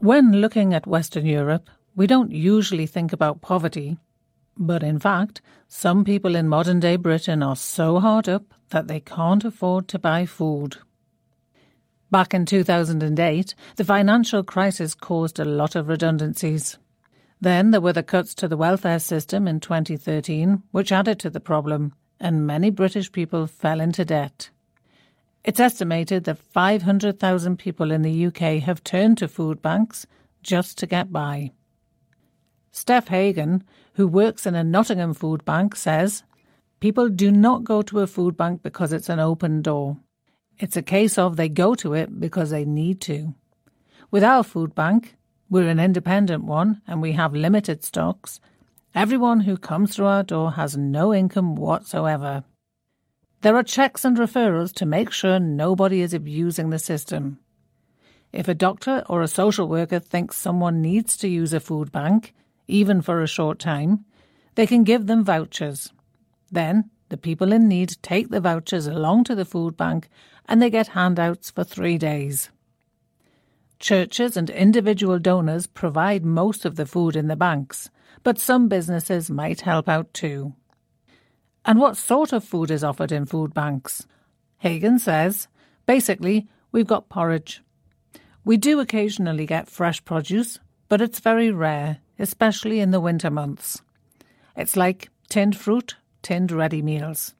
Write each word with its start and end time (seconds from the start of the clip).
When 0.00 0.32
looking 0.32 0.72
at 0.72 0.86
Western 0.86 1.26
Europe, 1.26 1.68
we 1.94 2.06
don't 2.06 2.32
usually 2.32 2.86
think 2.86 3.12
about 3.12 3.42
poverty, 3.42 3.98
but 4.56 4.82
in 4.82 4.98
fact, 4.98 5.42
some 5.68 6.04
people 6.04 6.36
in 6.36 6.48
modern 6.48 6.80
day 6.80 6.96
Britain 6.96 7.42
are 7.42 7.54
so 7.54 8.00
hard 8.00 8.26
up 8.26 8.54
that 8.70 8.88
they 8.88 9.00
can't 9.00 9.44
afford 9.44 9.88
to 9.88 9.98
buy 9.98 10.24
food. 10.24 10.78
Back 12.10 12.32
in 12.32 12.46
2008, 12.46 13.54
the 13.76 13.84
financial 13.84 14.42
crisis 14.42 14.94
caused 14.94 15.38
a 15.38 15.44
lot 15.44 15.76
of 15.76 15.88
redundancies. 15.88 16.78
Then 17.38 17.70
there 17.70 17.82
were 17.82 17.92
the 17.92 18.02
cuts 18.02 18.34
to 18.36 18.48
the 18.48 18.56
welfare 18.56 19.00
system 19.00 19.46
in 19.46 19.60
2013, 19.60 20.62
which 20.70 20.92
added 20.92 21.18
to 21.18 21.28
the 21.28 21.40
problem, 21.40 21.92
and 22.18 22.46
many 22.46 22.70
British 22.70 23.12
people 23.12 23.46
fell 23.46 23.80
into 23.80 24.06
debt. 24.06 24.48
It's 25.42 25.60
estimated 25.60 26.24
that 26.24 26.38
500,000 26.38 27.56
people 27.58 27.90
in 27.90 28.02
the 28.02 28.26
UK 28.26 28.62
have 28.62 28.84
turned 28.84 29.18
to 29.18 29.28
food 29.28 29.62
banks 29.62 30.06
just 30.42 30.76
to 30.78 30.86
get 30.86 31.12
by. 31.12 31.52
Steph 32.72 33.08
Hagen, 33.08 33.64
who 33.94 34.06
works 34.06 34.46
in 34.46 34.54
a 34.54 34.62
Nottingham 34.62 35.14
food 35.14 35.44
bank, 35.44 35.74
says 35.76 36.22
people 36.78 37.08
do 37.08 37.30
not 37.30 37.64
go 37.64 37.82
to 37.82 38.00
a 38.00 38.06
food 38.06 38.36
bank 38.36 38.62
because 38.62 38.92
it's 38.92 39.08
an 39.08 39.18
open 39.18 39.62
door. 39.62 39.96
It's 40.58 40.76
a 40.76 40.82
case 40.82 41.16
of 41.16 41.36
they 41.36 41.48
go 41.48 41.74
to 41.76 41.94
it 41.94 42.20
because 42.20 42.50
they 42.50 42.66
need 42.66 43.00
to. 43.02 43.34
With 44.10 44.22
our 44.22 44.44
food 44.44 44.74
bank, 44.74 45.16
we're 45.48 45.68
an 45.68 45.80
independent 45.80 46.44
one 46.44 46.82
and 46.86 47.00
we 47.00 47.12
have 47.12 47.34
limited 47.34 47.82
stocks. 47.82 48.40
Everyone 48.94 49.40
who 49.40 49.56
comes 49.56 49.94
through 49.96 50.06
our 50.06 50.22
door 50.22 50.52
has 50.52 50.76
no 50.76 51.14
income 51.14 51.54
whatsoever. 51.56 52.44
There 53.42 53.56
are 53.56 53.62
checks 53.62 54.04
and 54.04 54.18
referrals 54.18 54.74
to 54.74 54.86
make 54.86 55.10
sure 55.10 55.40
nobody 55.40 56.02
is 56.02 56.12
abusing 56.12 56.68
the 56.68 56.78
system. 56.78 57.38
If 58.32 58.48
a 58.48 58.54
doctor 58.54 59.02
or 59.08 59.22
a 59.22 59.28
social 59.28 59.66
worker 59.66 59.98
thinks 59.98 60.36
someone 60.36 60.82
needs 60.82 61.16
to 61.18 61.28
use 61.28 61.54
a 61.54 61.60
food 61.60 61.90
bank, 61.90 62.34
even 62.68 63.00
for 63.00 63.22
a 63.22 63.26
short 63.26 63.58
time, 63.58 64.04
they 64.56 64.66
can 64.66 64.84
give 64.84 65.06
them 65.06 65.24
vouchers. 65.24 65.90
Then 66.52 66.90
the 67.08 67.16
people 67.16 67.50
in 67.50 67.66
need 67.66 67.96
take 68.02 68.28
the 68.28 68.40
vouchers 68.40 68.86
along 68.86 69.24
to 69.24 69.34
the 69.34 69.46
food 69.46 69.74
bank 69.74 70.10
and 70.46 70.60
they 70.60 70.68
get 70.68 70.88
handouts 70.88 71.50
for 71.50 71.64
three 71.64 71.96
days. 71.96 72.50
Churches 73.78 74.36
and 74.36 74.50
individual 74.50 75.18
donors 75.18 75.66
provide 75.66 76.26
most 76.26 76.66
of 76.66 76.76
the 76.76 76.84
food 76.84 77.16
in 77.16 77.28
the 77.28 77.36
banks, 77.36 77.88
but 78.22 78.38
some 78.38 78.68
businesses 78.68 79.30
might 79.30 79.62
help 79.62 79.88
out 79.88 80.12
too. 80.12 80.54
And 81.70 81.78
what 81.78 81.96
sort 81.96 82.32
of 82.32 82.42
food 82.42 82.68
is 82.72 82.82
offered 82.82 83.12
in 83.12 83.26
food 83.26 83.54
banks? 83.54 84.04
Hagen 84.58 84.98
says 84.98 85.46
basically, 85.86 86.48
we've 86.72 86.88
got 86.88 87.08
porridge. 87.08 87.62
We 88.44 88.56
do 88.56 88.80
occasionally 88.80 89.46
get 89.46 89.68
fresh 89.68 90.04
produce, 90.04 90.58
but 90.88 91.00
it's 91.00 91.20
very 91.20 91.52
rare, 91.52 91.98
especially 92.18 92.80
in 92.80 92.90
the 92.90 92.98
winter 92.98 93.30
months. 93.30 93.82
It's 94.56 94.76
like 94.76 95.10
tinned 95.28 95.56
fruit, 95.56 95.94
tinned 96.22 96.50
ready 96.50 96.82
meals. 96.82 97.34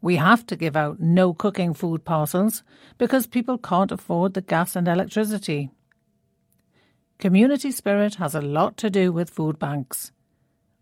We 0.00 0.16
have 0.16 0.46
to 0.46 0.56
give 0.56 0.74
out 0.74 0.98
no 0.98 1.34
cooking 1.34 1.74
food 1.74 2.06
parcels 2.06 2.62
because 2.96 3.26
people 3.26 3.58
can't 3.58 3.92
afford 3.92 4.32
the 4.32 4.40
gas 4.40 4.76
and 4.76 4.88
electricity. 4.88 5.68
Community 7.18 7.70
spirit 7.70 8.14
has 8.14 8.34
a 8.34 8.40
lot 8.40 8.78
to 8.78 8.88
do 8.88 9.12
with 9.12 9.28
food 9.28 9.58
banks. 9.58 10.10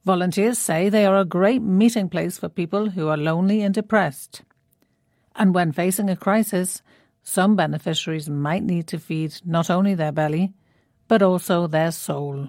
Volunteers 0.06 0.56
say 0.56 0.88
they 0.88 1.04
are 1.04 1.18
a 1.18 1.24
great 1.24 1.60
meeting 1.60 2.08
place 2.08 2.38
for 2.38 2.48
people 2.48 2.90
who 2.90 3.08
are 3.08 3.16
lonely 3.16 3.60
and 3.62 3.74
depressed. 3.74 4.42
And 5.34 5.52
when 5.52 5.72
facing 5.72 6.08
a 6.08 6.14
crisis, 6.14 6.80
some 7.24 7.56
beneficiaries 7.56 8.30
might 8.30 8.62
need 8.62 8.86
to 8.86 9.00
feed 9.00 9.34
not 9.44 9.68
only 9.68 9.96
their 9.96 10.12
belly, 10.12 10.54
but 11.08 11.22
also 11.22 11.66
their 11.66 11.90
soul. 11.90 12.48